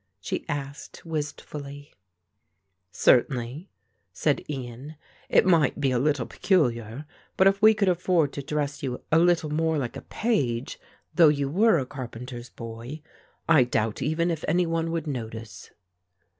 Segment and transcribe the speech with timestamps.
[0.19, 1.93] she asked wistfully.
[2.89, 3.69] "Certainly,"
[4.11, 4.95] said Ian;
[5.29, 7.05] "it might be a little peculiar,
[7.37, 10.79] but if we could afford to dress you a little more like a page
[11.13, 13.03] though you were a carpenter's boy,
[13.47, 15.69] I doubt even if any one would notice."